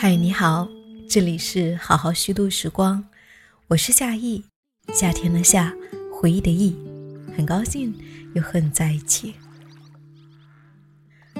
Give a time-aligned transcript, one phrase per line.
[0.00, 0.68] 嗨，你好，
[1.10, 3.04] 这里是好好虚度时光，
[3.66, 4.44] 我是夏意，
[4.94, 5.74] 夏天的夏，
[6.14, 6.76] 回忆的忆，
[7.36, 7.92] 很高兴
[8.32, 9.34] 又和你在一起。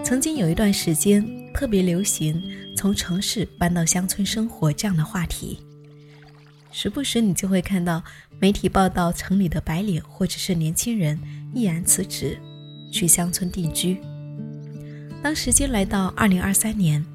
[0.03, 2.43] 曾经有一段时间特别流行
[2.77, 5.61] 从城市搬到乡村生活这样的话题，
[6.73, 8.03] 时不时你就会看到
[8.41, 11.17] 媒体报道城里的白领或者是年轻人
[11.55, 12.37] 毅然辞职
[12.91, 14.01] 去乡村定居。
[15.23, 17.07] 当时间来到二零二三年。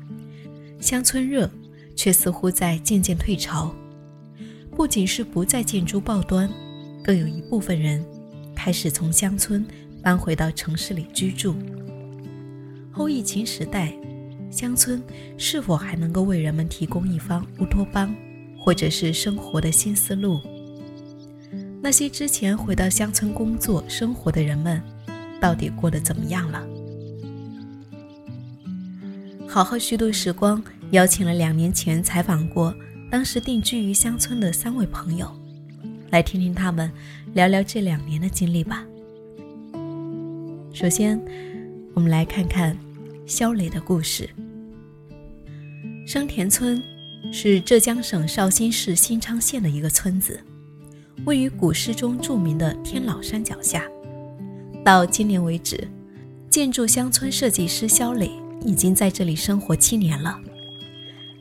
[0.83, 1.49] 乡村热，
[1.95, 3.73] 却似乎在渐渐退潮。
[4.75, 6.49] 不仅是不再建筑报端，
[7.01, 8.05] 更有一部分人
[8.53, 9.65] 开始从乡村
[10.01, 11.55] 搬回到城市里居住。
[12.91, 13.93] 后疫情时代，
[14.51, 15.01] 乡村
[15.37, 18.13] 是否还能够为人们提供一方乌托邦，
[18.59, 20.41] 或者是生活的新思路？
[21.81, 24.83] 那些之前回到乡村工作生活的人们，
[25.39, 26.61] 到底过得怎么样了？
[29.53, 30.59] 好好虚度时光，
[30.89, 32.73] 邀请了两年前采访过
[33.11, 35.31] 当时定居于乡村的三位朋友，
[36.09, 36.91] 来听听他们
[37.35, 38.83] 聊聊这两年的经历吧。
[40.73, 41.23] 首先，
[41.93, 42.75] 我们来看看
[43.27, 44.27] 肖磊的故事。
[46.07, 46.81] 生田村
[47.31, 50.39] 是浙江省绍兴市新昌县的一个村子，
[51.25, 53.83] 位于古诗中著名的天老山脚下。
[54.83, 55.87] 到今年为止，
[56.49, 58.31] 建筑乡村设计师肖磊。
[58.63, 60.39] 已经在这里生活七年了，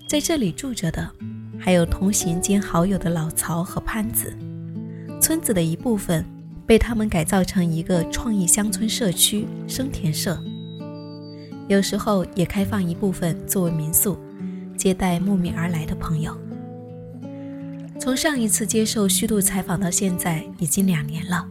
[0.09, 1.11] 在这里住着的
[1.59, 4.37] 还有同行兼好友的老曹和潘子。
[5.20, 6.25] 村子的一部分
[6.67, 10.37] 被他们改造成一个创意乡村社区——生田社，
[11.69, 14.19] 有时候也开放一部分作为民宿，
[14.77, 16.36] 接待慕名而来的朋友。
[18.01, 21.48] 从上一次接受虚度采访到现在已经两年了，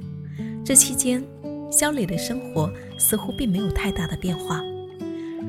[0.66, 1.24] 这期间，
[1.72, 4.62] 肖磊的生活似乎并没有太大的变化。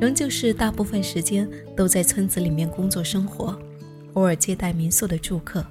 [0.03, 3.57] 仍旧是大部分时间都在村子里面工作生活，
[4.15, 5.65] 偶尔接待民宿的住客。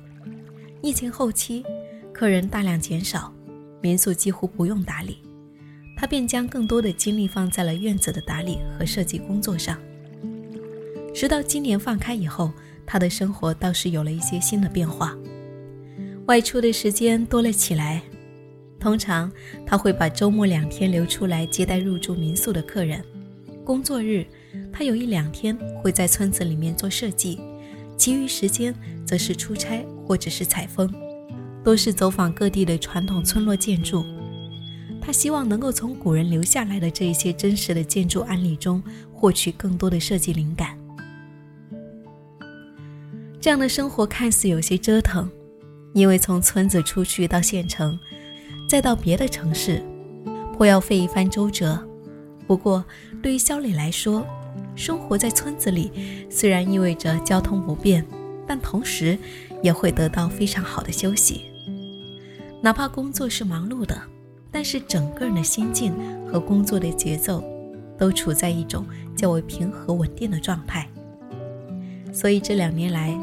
[0.81, 1.65] 疫情后期，
[2.13, 3.33] 客人大量减少，
[3.81, 5.17] 民宿几乎不用打理，
[5.97, 9.77] 他便将更多的精力放在了院子的打理和设计工作上。
[11.13, 12.53] 直到今年放开以后，
[12.85, 15.13] 他的生活倒是有了一些新的变化，
[16.27, 18.01] 外出的时间多了起来。
[18.79, 19.29] 通常
[19.65, 23.03] 他会把周末两天留出来接待入住民宿的客人。
[23.63, 24.25] 工作日，
[24.71, 27.39] 他有一两天会在村子里面做设计，
[27.97, 28.73] 其余时间
[29.05, 30.91] 则是出差或者是采风，
[31.63, 34.03] 都是走访各地的传统村落建筑。
[34.99, 38.81] 他希望能够从古人留下来的这一些真实的建筑案例中
[39.13, 40.77] 获取更多的设计灵感。
[43.39, 45.29] 这样的生活看似有些折腾，
[45.93, 47.97] 因为从村子出去到县城，
[48.69, 49.83] 再到别的城市，
[50.55, 51.83] 颇要费一番周折。
[52.51, 52.83] 不过，
[53.23, 54.27] 对于肖磊来说，
[54.75, 55.89] 生活在村子里
[56.29, 58.05] 虽然意味着交通不便，
[58.45, 59.17] 但同时
[59.63, 61.45] 也会得到非常好的休息。
[62.61, 63.97] 哪怕工作是忙碌的，
[64.51, 65.93] 但是整个人的心境
[66.29, 67.41] 和工作的节奏
[67.97, 68.85] 都处在一种
[69.15, 70.85] 较为平和稳定的状态。
[72.11, 73.17] 所以这两年来，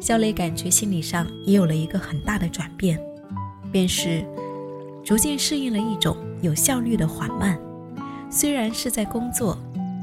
[0.00, 2.98] 肖磊感觉心理上也有了一个很大的转变，
[3.70, 4.24] 便是
[5.04, 7.60] 逐渐适应了一种有效率的缓慢。
[8.32, 9.58] 虽然是在工作，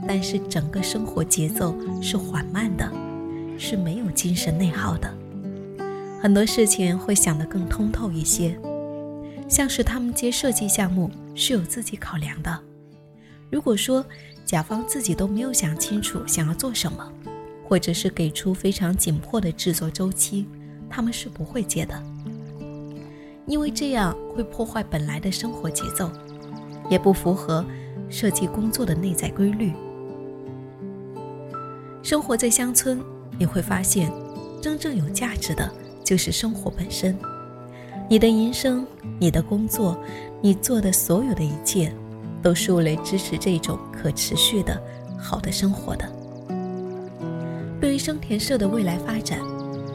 [0.06, 2.92] 但是整个生活节奏是缓慢的，
[3.58, 5.12] 是没有精神内耗的。
[6.22, 8.60] 很多事情会想得更通透一些，
[9.48, 12.60] 像是他们接设计项目是有自己考量的。
[13.50, 14.06] 如果说
[14.44, 17.10] 甲方自己都没有想清楚想要做什么，
[17.66, 20.46] 或者是给出非常紧迫的制作周期，
[20.90, 22.04] 他们是不会接的，
[23.46, 26.12] 因为这样会破坏本来的生活节奏，
[26.90, 27.64] 也不符合。
[28.10, 29.72] 设计工作的内在规律。
[32.02, 33.02] 生活在乡村，
[33.38, 34.12] 你会发现，
[34.62, 35.70] 真正有价值的
[36.04, 37.18] 就是生活本身。
[38.10, 38.88] 你的营生，
[39.20, 39.98] 你的工作，
[40.42, 41.92] 你做的所有的一切，
[42.42, 44.82] 都是为了支持这种可持续的
[45.18, 46.10] 好的生活的。
[47.82, 49.40] 对于生田社的未来发展，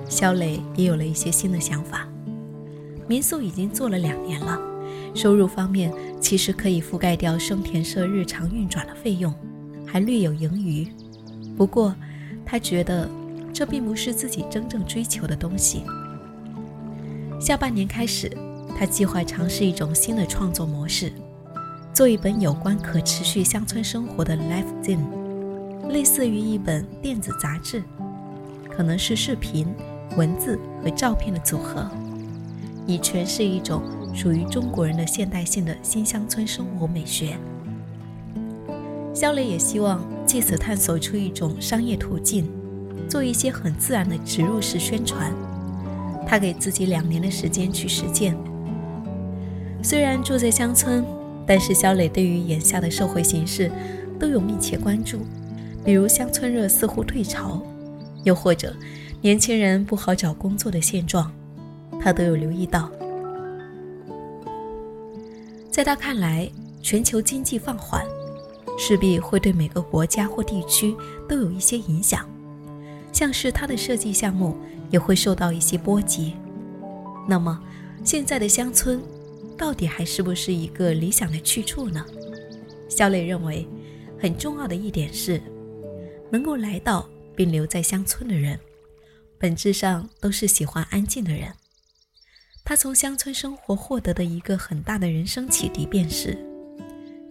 [0.08, 2.06] 肖磊也有了一些新的想法。
[3.08, 4.71] 民宿已经做了两年了。
[5.14, 9.32] 收入方面，其实可以覆盖掉生田社日常运转的费用，
[9.86, 10.86] 还略有盈余。
[11.56, 11.94] 不过，
[12.46, 13.08] 他觉得
[13.52, 15.84] 这并不是自己真正追求的东西。
[17.38, 18.30] 下半年开始，
[18.78, 21.12] 他计划尝试一种新的创作模式，
[21.92, 27.82] 做一本有关可持续乡村生活的 Life Zine，类似于一本电子杂志，
[28.70, 29.66] 可能是视频、
[30.16, 31.86] 文字和照片的组合，
[32.86, 33.82] 以诠释一种。
[34.14, 37.36] 属于中国人的现代性的新乡村生活美学。
[39.14, 42.50] 肖磊也希望借此探索出一种商业途径，
[43.08, 45.32] 做一些很自然的植入式宣传。
[46.26, 48.34] 他给自己两年的时间去实践。
[49.82, 51.04] 虽然住在乡村，
[51.46, 53.70] 但是肖磊对于眼下的社会形势
[54.18, 55.18] 都有密切关注，
[55.84, 57.60] 比如乡村热似乎退潮，
[58.24, 58.74] 又或者
[59.20, 61.30] 年轻人不好找工作的现状，
[62.00, 62.90] 他都有留意到。
[65.72, 66.48] 在他看来，
[66.82, 68.06] 全球经济放缓，
[68.78, 70.94] 势必会对每个国家或地区
[71.26, 72.28] 都有一些影响，
[73.10, 74.54] 像是他的设计项目
[74.90, 76.34] 也会受到一些波及。
[77.26, 77.58] 那么，
[78.04, 79.02] 现在的乡村
[79.56, 82.04] 到底还是不是一个理想的去处呢？
[82.86, 83.66] 肖磊认为，
[84.20, 85.40] 很重要的一点是，
[86.30, 88.60] 能够来到并留在乡村的人，
[89.38, 91.50] 本质上都是喜欢安静的人。
[92.64, 96.38] 他从乡村生活获得的一个很大的人生启迪，便是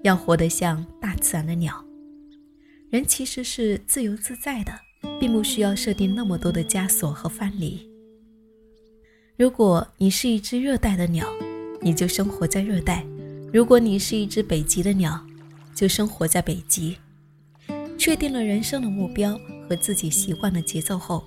[0.03, 1.83] 要活得像大自然的鸟。
[2.89, 4.73] 人其实是自由自在的，
[5.19, 7.89] 并不需要设定那么多的枷锁和藩篱。
[9.37, 11.25] 如果你是一只热带的鸟，
[11.81, 13.05] 你就生活在热带；
[13.53, 15.25] 如果你是一只北极的鸟，
[15.73, 16.97] 就生活在北极。
[17.97, 19.39] 确定了人生的目标
[19.69, 21.23] 和自己习惯的节奏后，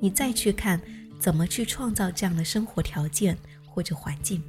[0.00, 0.80] 你再去看。
[1.18, 3.36] 怎么去创造这样的生活条件
[3.66, 4.42] 或者环境？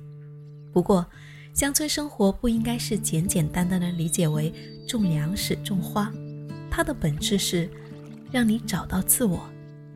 [0.72, 1.06] 不过，
[1.54, 4.54] 乡村生活不应该是简简单单的理解为
[4.88, 6.12] 种粮食、种花，
[6.70, 7.70] 它的本质是
[8.32, 9.42] 让你找到自我，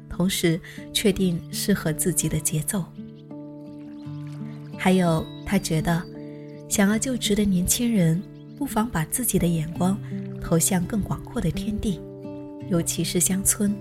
[0.10, 0.60] 同时
[0.92, 2.84] 确定适合自己的节奏。
[4.78, 6.02] 还有，他觉得
[6.68, 8.20] 想要就职的年轻人，
[8.58, 9.96] 不妨把自己的眼光
[10.42, 12.02] 投向更广阔的天地，
[12.70, 13.76] 尤其是乡村。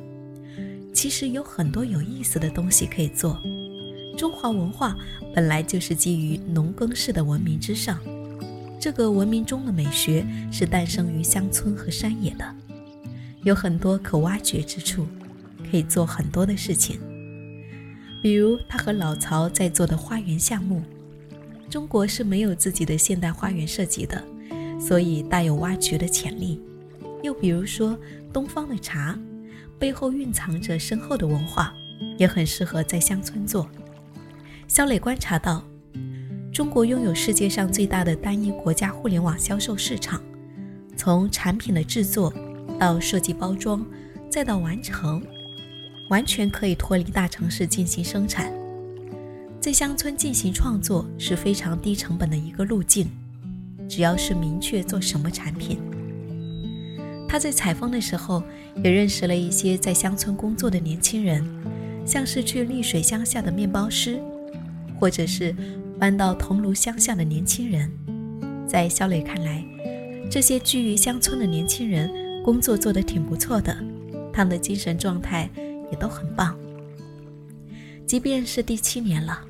[0.93, 3.41] 其实有很多有意思的东西可以做。
[4.17, 4.97] 中华文化
[5.35, 7.99] 本来就是基于农耕式的文明之上，
[8.79, 12.45] 这个文明中的美学是诞生于乡村和山野的，
[13.45, 15.07] 有很多可挖掘之处，
[15.71, 17.01] 可以做很多的事情。
[18.21, 20.83] 比如他和老曹在做的花园项目，
[21.71, 24.23] 中国是没有自己的现代花园设计的，
[24.79, 26.61] 所以大有挖掘的潜力。
[27.23, 27.99] 又比如说
[28.33, 29.19] 东方的茶。
[29.81, 31.75] 背后蕴藏着深厚的文化，
[32.19, 33.67] 也很适合在乡村做。
[34.69, 35.65] 肖磊观察到，
[36.53, 40.23] 中国拥有世界上最大的单一国家互联网销售市场，
[40.97, 42.31] 从产品的制作
[42.79, 43.85] 到设计包装，
[44.29, 45.23] 再到完成，
[46.11, 48.53] 完全可以脱离大城市进行生产。
[49.61, 53.11] 在乡村进行创作是非常低成本的一个路径，
[53.89, 55.81] 只要是明确做什么产品。
[57.31, 58.43] 他在采风的时候，
[58.83, 61.47] 也认识了一些在乡村工作的年轻人，
[62.05, 64.21] 像是去丽水乡下的面包师，
[64.99, 65.55] 或者是
[65.97, 67.89] 搬到桐庐乡下的年轻人。
[68.67, 69.65] 在肖磊看来，
[70.29, 72.11] 这些居于乡村的年轻人
[72.43, 73.77] 工作做得挺不错的，
[74.33, 75.49] 他们的精神状态
[75.93, 76.59] 也都很棒。
[78.09, 79.41] 即便是第七年了，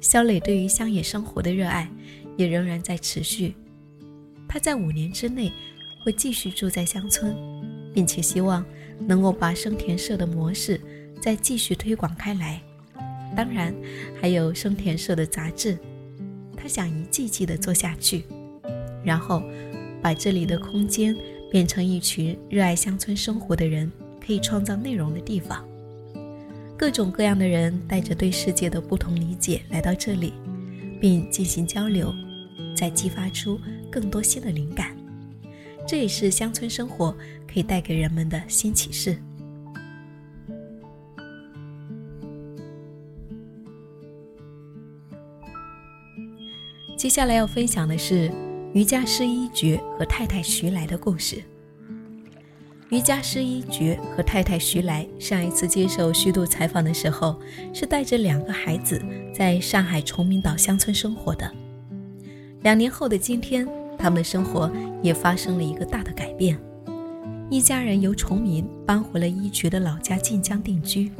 [0.00, 1.90] 肖磊对于乡野生活的热爱
[2.36, 3.56] 也仍然在持续。
[4.46, 5.52] 他在五年之内。
[6.00, 7.34] 会继续住在乡村，
[7.94, 8.64] 并且希望
[9.06, 10.80] 能够把生田社的模式
[11.20, 12.60] 再继续推广开来。
[13.36, 13.74] 当然，
[14.20, 15.78] 还有生田社的杂志，
[16.56, 18.24] 他想一季季的做下去，
[19.04, 19.42] 然后
[20.00, 21.16] 把这里的空间
[21.50, 23.90] 变成一群热爱乡村生活的人
[24.24, 25.64] 可以创造内容的地方。
[26.76, 30.32] 各种各样的人带着对世界的不同理解来到这里，
[31.00, 32.14] 并进行交流，
[32.74, 34.96] 再激发出更多新的灵感。
[35.88, 37.16] 这也是乡村生活
[37.50, 39.16] 可以带给人们的新启示。
[46.94, 48.30] 接下来要分享的是
[48.74, 51.42] 瑜伽师一觉和太太徐来的故事。
[52.90, 57.40] 瑜伽师一觉和太太徐来上一次接受虚度采访的时候，
[57.72, 59.02] 是带着两个孩子
[59.32, 61.50] 在上海崇明岛乡村生活的。
[62.60, 63.66] 两年后的今天。
[63.98, 64.70] 他们的生活
[65.02, 66.56] 也发生了一个大的改变，
[67.50, 71.10] 一家人由崇明搬回了一觉的老家晋江定居。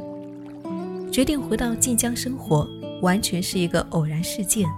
[1.11, 2.69] 决定回到晋江生活，
[3.03, 4.69] 完全是一个偶然事件。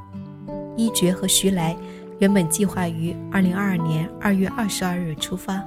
[0.76, 1.76] 一觉和徐来
[2.20, 5.62] 原本计划于二零二二年二月二十二日出发，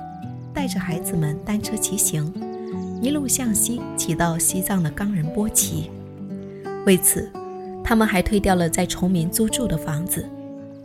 [0.53, 2.33] 带着孩子们单车骑行，
[3.01, 5.91] 一路向西骑到西藏的冈仁波齐。
[6.85, 7.31] 为此，
[7.83, 10.27] 他们还推掉了在崇明租住的房子。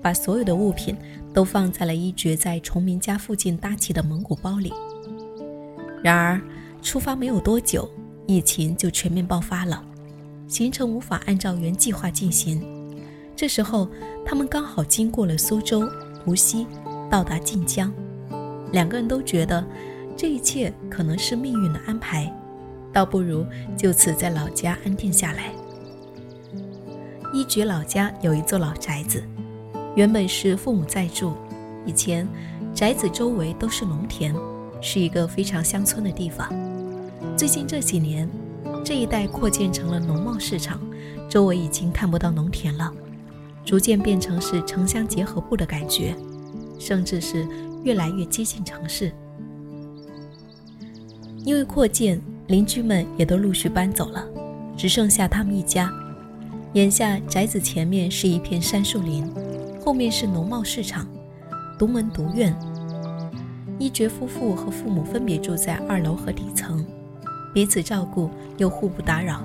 [0.02, 0.97] 把所有的物品
[1.33, 4.73] 都放在了一觉在崇明家附近搭起的蒙古包里。
[6.02, 6.40] 然而，
[6.83, 7.88] 出发没有多久，
[8.26, 9.83] 疫情就全面爆发了，
[10.47, 12.62] 行程无法按照原计划进行。
[13.35, 13.88] 这时候，
[14.25, 15.88] 他们刚好经过了苏州、
[16.26, 16.67] 无锡，
[17.11, 17.93] 到达晋江。
[18.73, 19.64] 两个人都觉得
[20.17, 22.33] 这一切可能是命运的安排。
[22.90, 23.45] 倒不如
[23.76, 25.52] 就此在老家安定下来。
[27.33, 29.23] 一觉老家有一座老宅子，
[29.99, 31.33] 原本是父母在住，
[31.85, 32.25] 以前
[32.73, 34.33] 宅子周围都是农田，
[34.81, 36.49] 是一个非常乡村的地方。
[37.37, 38.31] 最近这几年，
[38.85, 40.81] 这一带扩建成了农贸市场，
[41.28, 42.93] 周围已经看不到农田了，
[43.64, 46.14] 逐渐变成是城乡结合部的感觉，
[46.78, 47.45] 甚至是
[47.83, 49.12] 越来越接近城市。
[51.45, 54.25] 因为扩建，邻居们也都陆续搬走了，
[54.76, 55.93] 只剩下他们一家。
[56.75, 59.28] 眼下宅子前面是一片杉树林，
[59.88, 61.09] 后面是农贸市场，
[61.78, 62.54] 独门独院。
[63.78, 66.85] 一绝夫妇和父母分别住在二楼和底层，
[67.54, 68.28] 彼此照顾
[68.59, 69.42] 又互不打扰。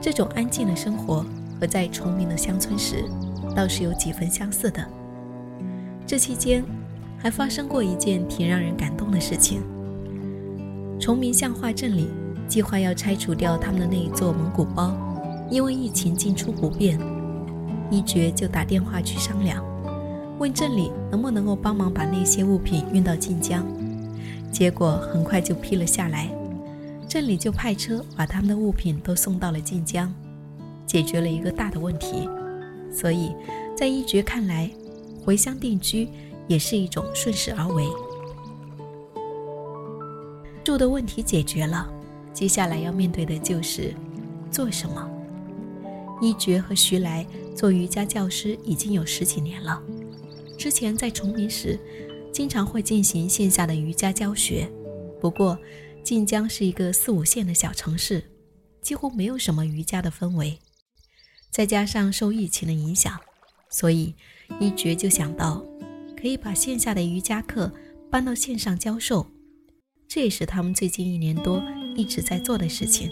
[0.00, 1.26] 这种安静的生活
[1.58, 3.04] 和在崇明的乡村时，
[3.52, 4.86] 倒是有几分相似的。
[6.06, 6.64] 这期间，
[7.18, 9.60] 还发生过一件挺让人感动的事情。
[11.00, 12.10] 崇明向化镇里
[12.46, 14.96] 计划要拆除掉他们的那一座蒙古包，
[15.50, 16.96] 因为疫情进出不便，
[17.90, 19.64] 一觉就打电话去商量，
[20.38, 23.66] 问镇里能不能够帮忙把那些物品运到晋江。
[24.50, 26.28] 结果很快就批了下来，
[27.08, 30.12] 镇里就派车把他们的物品都送到了晋江，
[30.86, 32.28] 解决了一个大的问题。
[32.92, 33.34] 所以
[33.76, 34.70] 在一觉看来，
[35.24, 36.08] 回乡定居
[36.46, 37.84] 也是一种顺势而为。
[40.62, 41.86] 住的问题解决了，
[42.32, 43.92] 接下来要面对的就是
[44.50, 45.10] 做什么。
[46.20, 49.82] 一觉和徐来做瑜伽教师已经有十几年了，
[50.56, 51.78] 之前在崇明时，
[52.32, 54.70] 经常会进行线下的瑜伽教学。
[55.20, 55.58] 不过，
[56.02, 58.22] 晋江是一个四五线的小城市，
[58.80, 60.58] 几乎没有什么瑜伽的氛围。
[61.50, 63.18] 再加上受疫情的影响，
[63.70, 64.14] 所以
[64.60, 65.64] 一觉就想到，
[66.16, 67.72] 可以把线下的瑜伽课
[68.10, 69.26] 搬到线上教授。
[70.06, 71.62] 这也是他们最近一年多
[71.96, 73.10] 一直在做的事情。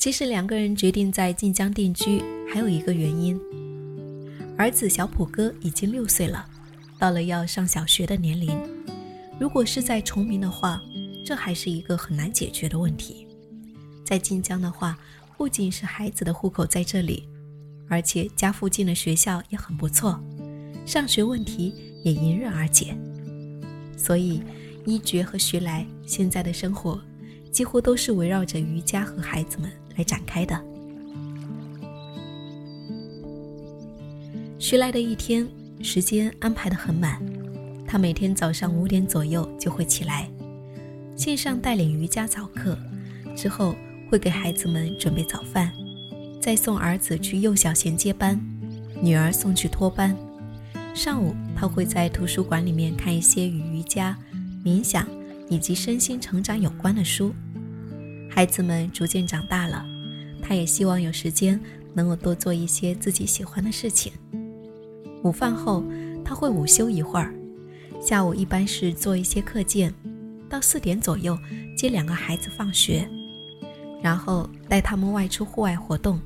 [0.00, 3.38] 其实两个人决定在晋江定居，还有一个原因：
[4.56, 6.48] 儿子小普哥已经六岁了，
[6.98, 8.58] 到了要上小学的年龄。
[9.38, 10.80] 如果是在崇明的话，
[11.22, 13.26] 这还是一个很难解决的问题。
[14.02, 14.98] 在晋江的话，
[15.36, 17.28] 不仅是孩子的户口在这里，
[17.86, 20.18] 而且家附近的学校也很不错，
[20.86, 22.96] 上学问题也迎刃而解。
[23.98, 24.42] 所以，
[24.86, 26.98] 一觉和徐来现在的生活
[27.52, 30.58] 几乎都是围绕着瑜伽和孩子们来展开的。
[34.58, 35.46] 徐来的一天
[35.82, 37.20] 时间安排的很满，
[37.86, 40.30] 他每天早上五点左右就会起来，
[41.16, 42.78] 线上带领瑜伽早课，
[43.36, 43.76] 之后
[44.08, 45.70] 会给孩子们准备早饭，
[46.40, 48.40] 再送儿子去幼小衔接班，
[49.02, 50.16] 女儿送去托班。
[50.94, 54.16] 上午，他会在图书馆里面看一些与瑜伽、
[54.64, 55.06] 冥想
[55.50, 57.34] 以及身心成长有关的书。
[58.30, 59.84] 孩子们逐渐长大了，
[60.50, 61.60] 他也希望有时间
[61.94, 64.12] 能够多做一些自己喜欢的事情。
[65.22, 65.84] 午饭后，
[66.24, 67.32] 他会午休一会儿，
[68.02, 69.94] 下午一般是做一些课件，
[70.48, 71.38] 到四点左右
[71.76, 73.08] 接两个孩子放学，
[74.02, 76.20] 然后带他们外出户外活动，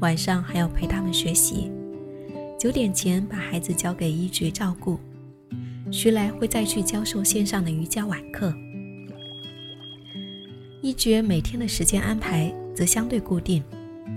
[0.00, 1.70] 晚上还要陪他们学习。
[2.58, 4.98] 九点前把孩子交给一觉照顾，
[5.92, 8.52] 徐来会再去教授线上的瑜伽晚课。
[10.82, 13.64] 一觉每天的时间安排则相对固定，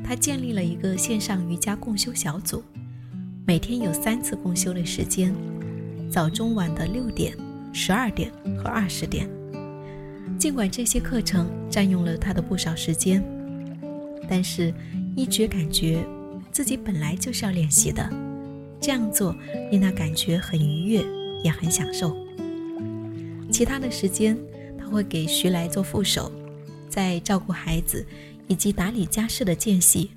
[0.04, 2.62] 他建立了一个线上瑜伽共修小组，
[3.48, 5.34] 每天有三次共修的时间，
[6.12, 7.34] 早中晚的六点、
[7.72, 9.30] 十二点和二十点。
[10.38, 13.24] 尽管这些课程占用了他的不少时间，
[14.28, 14.74] 但是
[15.16, 16.06] 一觉感觉
[16.52, 18.10] 自己本来就是要练习的。
[18.82, 19.34] 这样做
[19.72, 21.02] 令他感觉很愉悦，
[21.46, 22.14] 也很享受。
[23.50, 24.38] 其他的时间，
[24.78, 26.30] 他会给徐来做副手，
[26.90, 28.06] 在照顾孩子
[28.50, 30.12] 以及打理家事的间隙，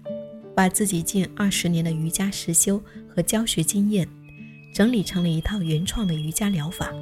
[0.56, 4.08] 把自己近二十年的瑜伽实修和教学经验
[4.74, 6.92] 整理成了一套原创的瑜伽疗法。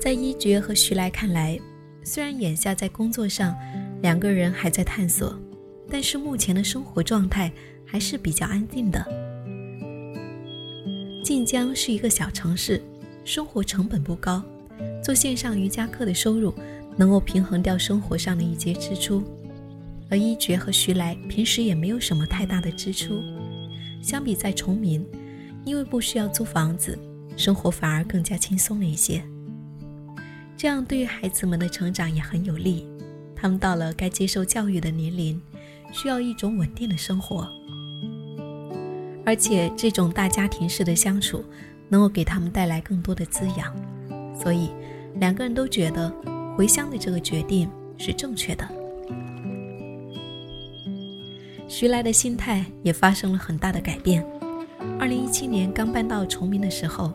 [0.00, 1.58] 在一觉和徐来看来，
[2.04, 3.54] 虽然眼下在工作上
[4.00, 5.38] 两个人还在探索，
[5.90, 7.52] 但是目前的生活状态
[7.84, 9.04] 还是比较安定的。
[11.22, 12.80] 晋江是一个小城市，
[13.24, 14.42] 生活成本不高，
[15.02, 16.54] 做线上瑜伽课的收入
[17.00, 19.24] 能够平衡掉生活上的一些支出。
[20.10, 23.22] 而一觉和徐来平时也没有什么太大的支出，
[24.02, 25.06] 相比在崇明，
[25.64, 26.98] 因为不需要租房子，
[27.38, 29.24] 生活反而更加轻松了一些。
[30.58, 32.86] 这样对于孩子们的成长也很有利，
[33.34, 35.40] 他们到了该接受教育的年龄，
[35.90, 37.48] 需要一种稳定的生活。
[39.24, 41.42] 而且这种大家庭式的相处，
[41.88, 43.74] 能够给他们带来更多的滋养，
[44.38, 44.68] 所以
[45.14, 46.12] 两个人都觉得
[46.60, 48.68] 回乡的这个决定是正确的。
[51.66, 54.22] 徐来的心态也发生了很大的改变。
[54.98, 57.14] 二零一七年刚搬到崇明的时候，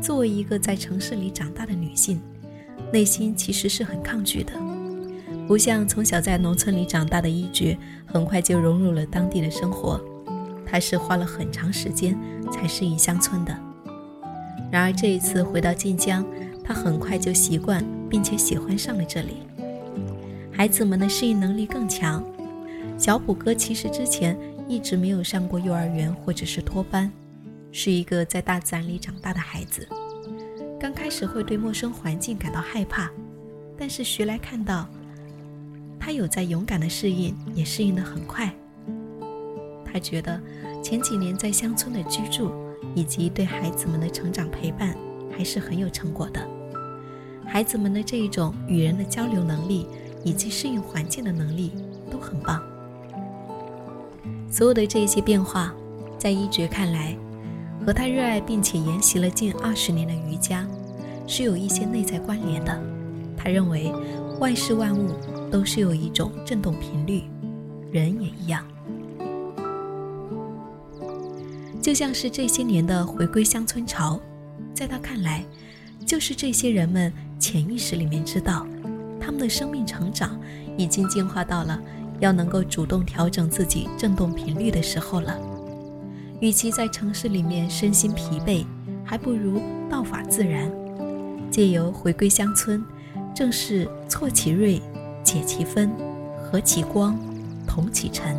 [0.00, 2.18] 作为一个在城市里长大的女性，
[2.90, 4.54] 内心其实是很抗拒的。
[5.46, 7.76] 不像从小在农村里长大的一绝，
[8.06, 10.00] 很快就融入了当地的生活。
[10.64, 12.18] 他是花了很长时间
[12.50, 13.54] 才适应乡村的。
[14.72, 16.24] 然而这一次回到晋江，
[16.64, 19.38] 他很快就习惯并且喜欢上了这里。
[20.52, 22.24] 孩子们的适应能力更强。
[22.96, 24.36] 小普哥其实之前
[24.66, 27.10] 一直没有上过幼儿园或者是托班，
[27.70, 29.86] 是一个在大自然里长大的孩子。
[30.80, 33.10] 刚开始会对陌生环境感到害怕，
[33.76, 34.88] 但是徐来看到。
[36.00, 38.50] 他有在勇敢的适应，也适应得很快。
[39.84, 40.40] 他觉得
[40.82, 42.50] 前几年在乡村的居住，
[42.94, 44.96] 以及对孩子们的成长陪伴，
[45.36, 46.40] 还是很有成果的。
[47.48, 49.86] 孩子们的这一种与人的交流能力，
[50.22, 51.72] 以及适应环境的能力
[52.10, 52.62] 都很棒。
[54.50, 55.74] 所有的这些变化，
[56.18, 57.16] 在一觉看来，
[57.84, 60.68] 和他热爱并且研习了近二十年的瑜伽，
[61.26, 62.80] 是有一些内在关联的。
[63.36, 63.92] 他认为，
[64.38, 65.10] 万事万物。
[65.50, 67.22] 都是有一种振动频率，
[67.90, 68.62] 人也一样。
[71.80, 74.20] 就像是这些年的回归乡村潮，
[74.74, 75.42] 在他看来，
[76.04, 78.66] 就是这些人们潜意识里面知道，
[79.20, 80.38] 他们的生命成长
[80.76, 81.80] 已经进化到了
[82.20, 85.38] 要能够主动调整自己振动频率的时候了。
[86.40, 88.64] 与其在城市里面身心疲惫，
[89.04, 90.70] 还不如道法自然，
[91.50, 92.84] 借由回归乡村，
[93.34, 94.80] 正是错其锐。
[95.24, 95.90] 解其分，
[96.40, 97.14] 和其光，
[97.66, 98.34] 同其尘。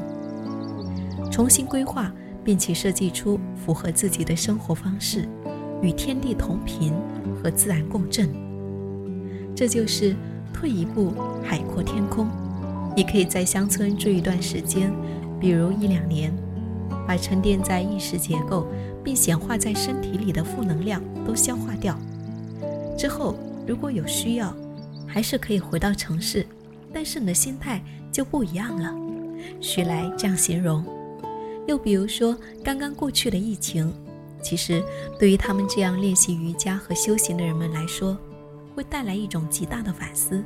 [1.29, 2.11] 重新规划，
[2.43, 5.29] 并且设计出符合自己的生活方式，
[5.83, 6.91] 与天地同频，
[7.35, 8.27] 和自然共振。
[9.59, 10.15] 这就是
[10.53, 12.29] 退一步，海阔天空。
[12.95, 14.89] 你可以在乡村住一段时间，
[15.37, 16.33] 比如一两年，
[17.05, 18.65] 把沉淀在意识结构
[19.03, 21.93] 并显化在身体里的负能量都消化掉。
[22.97, 23.35] 之后，
[23.67, 24.55] 如果有需要，
[25.05, 26.47] 还是可以回到城市。
[26.93, 28.95] 但是你的心态就不一样了，
[29.59, 30.81] 徐来这样形容。
[31.67, 33.93] 又比如说，刚刚过去的疫情，
[34.41, 34.81] 其实
[35.19, 38.17] 对于他们这样练习瑜伽和修行的人们来说，
[38.73, 40.43] 会带来一种极大的反思，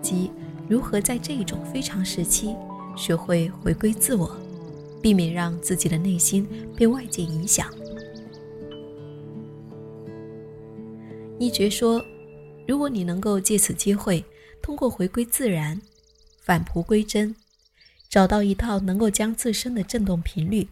[0.00, 0.30] 即
[0.68, 2.54] 如何在这一种非常时期，
[2.96, 4.36] 学会回归自我，
[5.02, 7.68] 避免让自己的内心被外界影响。
[11.38, 12.02] 一觉说，
[12.66, 14.24] 如果你能够借此机会。
[14.62, 15.80] 通过回归自然、
[16.40, 17.32] 返璞归真，
[18.08, 20.66] 找到一套能够将自身的振动频率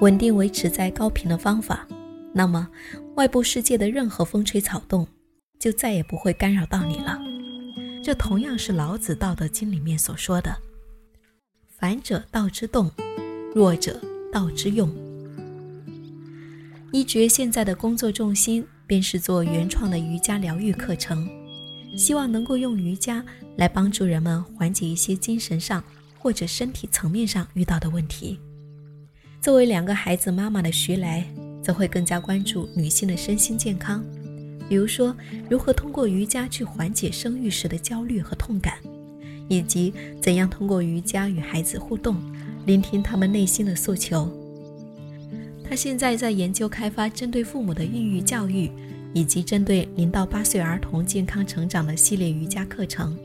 [0.00, 1.88] 稳定维持在高频的方法，
[2.34, 2.68] 那么
[3.14, 5.06] 外部世界的任何风吹草动
[5.58, 7.18] 就再也不会干扰到你了。
[8.02, 10.54] 这同样是老子《道德经》里面所说的
[11.78, 12.90] ：“反者道之动，
[13.54, 14.00] 弱者
[14.32, 14.90] 道之用。”
[16.92, 21.28] 一觉现在的工作重心便是做原创的瑜伽疗愈课程。
[21.96, 23.24] 希望能够用瑜伽
[23.56, 25.82] 来帮助人们缓解一些精神上
[26.18, 28.38] 或者身体层面上遇到的问题。
[29.40, 31.26] 作为两个孩子妈妈的徐来，
[31.62, 34.04] 则会更加关注女性的身心健康，
[34.68, 35.16] 比如说
[35.48, 38.74] 如何通过瑜伽去缓解生育时的焦虑和痛感，
[39.48, 42.16] 以及怎样通过瑜伽与孩子互动，
[42.66, 44.30] 聆听他们内心的诉求。
[45.68, 48.70] 他现在在研究开发针对父母的孕育教育。
[49.14, 53.16] 以及针对零到八岁儿童健康成长的系列瑜伽课程，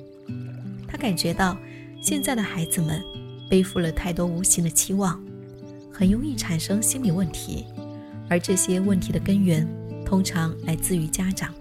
[0.88, 1.58] 他感觉到
[2.01, 3.03] 现在的孩子们
[3.49, 5.21] 背负了太多无形的期望，
[5.91, 7.65] 很容易产生心理问题，
[8.29, 9.67] 而这些问题的根源
[10.13, 11.52] 通常来自于家长。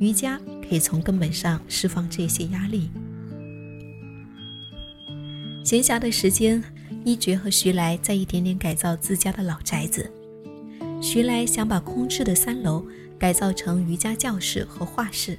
[0.00, 2.90] 瑜伽可以从根本上释放这些压力。
[5.64, 6.62] 闲暇的时间，
[7.06, 10.12] 一觉和徐来在一点点改造自家的老宅子。
[11.00, 12.84] 徐来想把空置的三楼。
[13.18, 15.38] 改造成瑜伽教室和画室，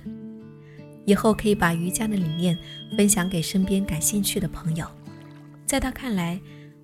[1.06, 2.56] 以后可以把瑜伽的理念
[2.96, 4.86] 分享给身边感兴趣的朋友。
[5.66, 6.40] 在他看来，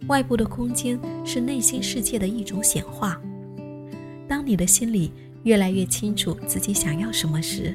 [0.07, 3.21] 外部的空间是内心世界的一种显化。
[4.27, 5.11] 当你的心里
[5.47, 7.73] 越来越清楚自己想要什么时，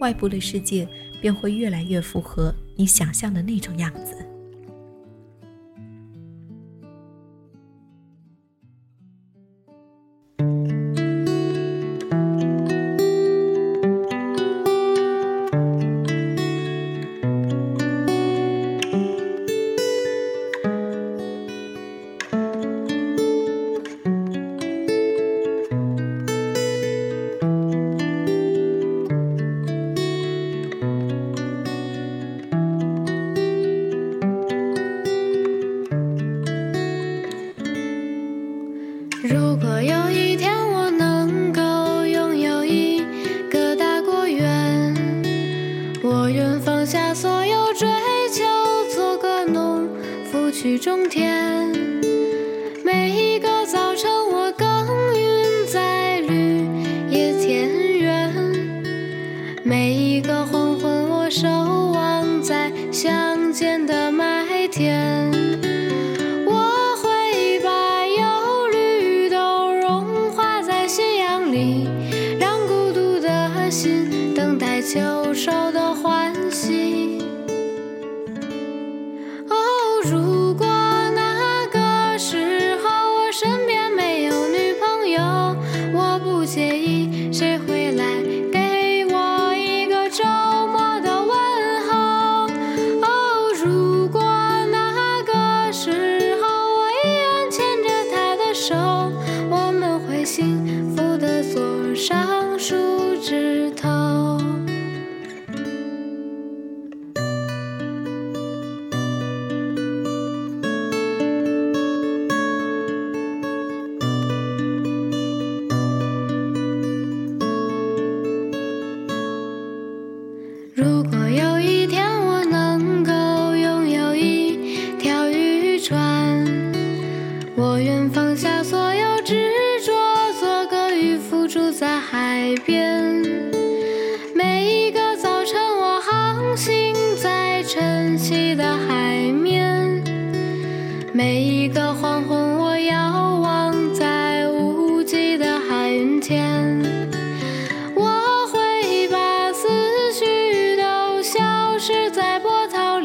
[0.00, 0.88] 外部的世界
[1.20, 4.16] 便会越来越符合你想象的那种样子。
[64.68, 65.35] 天。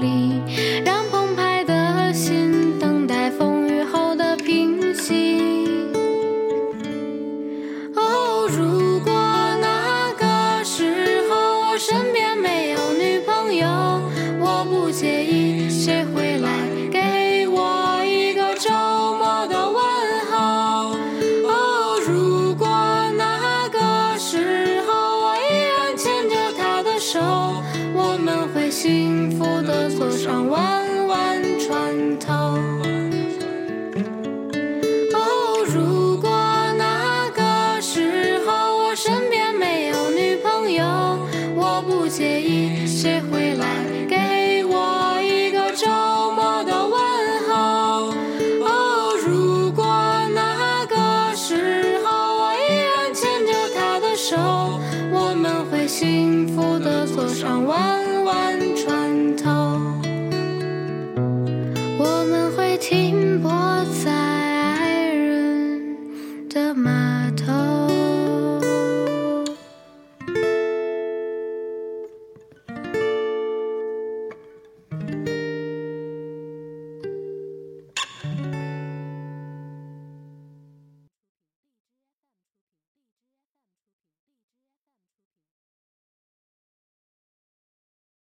[0.01, 0.61] 里，